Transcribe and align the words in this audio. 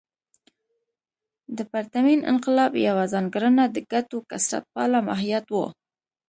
د 1.57 1.59
پرتمین 1.71 2.19
انقلاب 2.31 2.71
یوه 2.87 3.03
ځانګړنه 3.13 3.63
د 3.69 3.77
ګټو 3.93 4.17
کثرت 4.29 4.65
پاله 4.73 4.99
ماهیت 5.07 5.45
و. 5.51 5.55